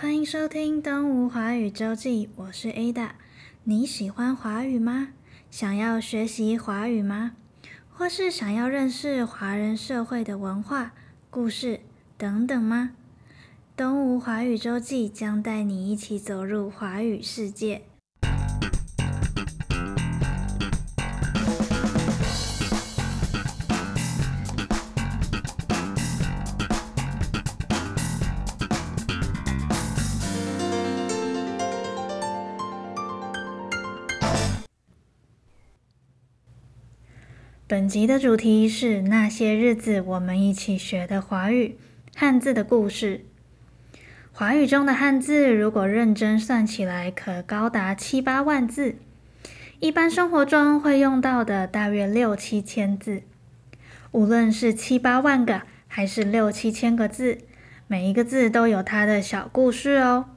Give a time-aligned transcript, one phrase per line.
[0.00, 3.10] 欢迎收听《东吴华语周记》，我是 Ada。
[3.64, 5.08] 你喜欢华语吗？
[5.50, 7.32] 想要学习华语吗？
[7.90, 10.92] 或是想要认识华人社会的文化、
[11.30, 11.80] 故事
[12.16, 12.92] 等等吗？
[13.76, 17.82] 《东吴华语周记》将带你一起走入华语世界。
[37.70, 41.76] 本集的主题是那些日子我们一起学的华语
[42.16, 43.26] 汉字的故事。
[44.32, 48.96] 华语中的汉字，如果认真算起来，可高达七八万字。
[49.80, 53.20] 一般生活中会用到的，大约六七千字。
[54.12, 57.36] 无论是七八万个，还是六七千个字，
[57.86, 60.30] 每一个字都有它的小故事哦。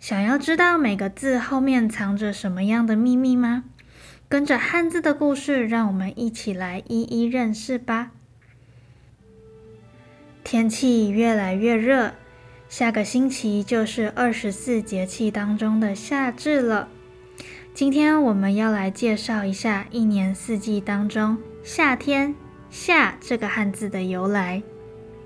[0.00, 3.64] 想要知道每个字后面藏着什么样的秘密吗？
[4.32, 8.12] 跟着汉字的故事，让我们一起来一一认识吧。
[10.42, 12.14] 天气越来越热，
[12.66, 16.88] 下个星期就是二十四节气当中的夏至了。
[17.74, 22.34] 今天我们要来介绍一下一年四季当中夏天
[22.72, 24.62] “夏”这个汉字的由来。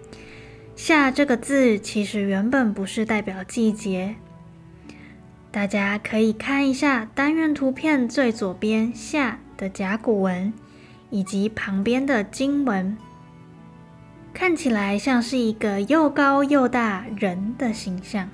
[0.75, 4.17] “夏”这个字其实原本不是代表季节。
[5.57, 10.53] 大家可以看一下单元图片最左边“夏”的甲骨文，
[11.09, 12.95] 以及旁边的金文，
[14.35, 18.29] 看起来像是一个又高又大人的形象。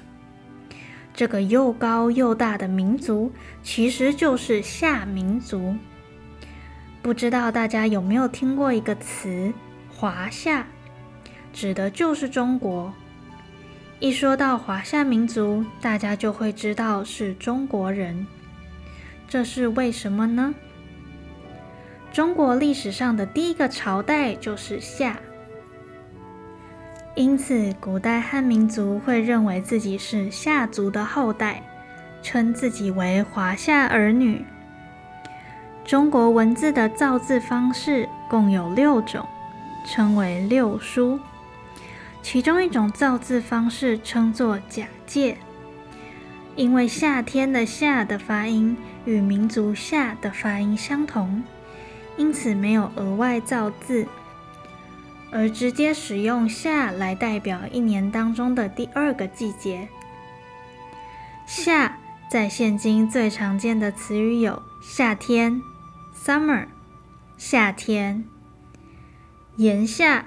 [1.14, 3.30] 这个又高又大的民族，
[3.62, 5.76] 其实就是夏民族。
[7.02, 9.52] 不知道大家有没有听过一个词
[9.94, 10.66] “华夏”，
[11.54, 12.92] 指的就是中国。
[14.02, 18.26] 一说到华夏民族，大家就会知道是中国人。
[19.28, 20.52] 这是为什么呢？
[22.12, 25.20] 中国历史上的第一个朝代就是夏，
[27.14, 31.62] 因此古代汉民族会认为自己是夏族的后代，
[32.22, 34.44] 称自己为华夏儿女。
[35.84, 39.24] 中国文字的造字方式共有六种，
[39.86, 41.20] 称为六书。
[42.22, 45.36] 其中一种造字方式称作假借，
[46.56, 51.42] 因为夏天的“夏”的发音与民族“夏”的发音相同，
[52.16, 54.06] 因此没有额外造字，
[55.30, 59.88] 而直接使用“夏”来代表一年当中的第二个季节。
[61.44, 61.98] 夏
[62.30, 65.60] 在现今最常见的词语有夏天
[66.14, 66.66] （summer）、
[67.36, 68.24] 夏天、
[69.56, 70.26] 炎夏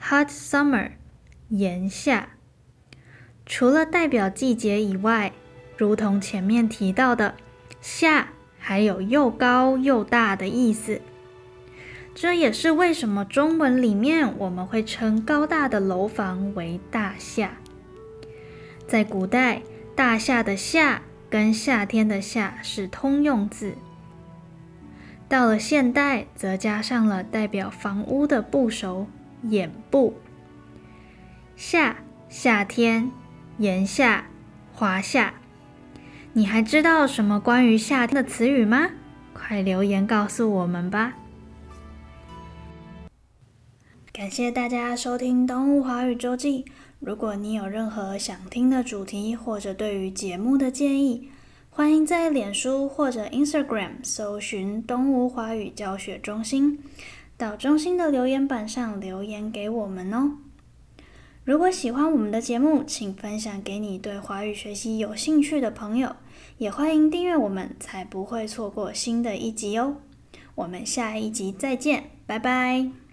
[0.00, 0.99] （hot summer）。
[1.50, 2.28] 炎夏，
[3.44, 5.32] 除了代表季节以外，
[5.76, 7.34] 如同前面提到的
[7.82, 11.00] “夏”，还有又高又大的意思。
[12.14, 17.58] 这也是为什么中文里面我们会称高大的楼房为大厦。
[18.86, 19.62] 在古代，
[19.96, 23.74] 大厦的“厦”跟夏天的“夏”是通用字。
[25.28, 29.08] 到了现代，则加上了代表房屋的部首
[29.50, 30.14] “眼部”。
[31.62, 31.94] 夏，
[32.30, 33.12] 夏天，
[33.58, 34.24] 炎夏，
[34.72, 35.34] 华夏。
[36.32, 38.88] 你还知道什么关于夏天的词语吗？
[39.34, 41.12] 快留言告诉我们吧！
[44.10, 46.64] 感谢大家收听《东吴华语周记》。
[46.98, 51.28] 如果你有任何想听的主题，或者对于节目的建议，
[51.68, 56.78] 欢迎在脸书或者 Instagram 搜寻“东吴华语教学中心”，
[57.36, 60.38] 到中心的留言板上留言给我们哦。
[61.50, 66.14] 如果喜欢我们的节目，请分享给你对华语学习有兴趣的朋友，
[66.58, 69.96] 也欢迎订阅我们，才不会错过新的一集哦。
[70.54, 73.09] 我们下一集再见，拜拜。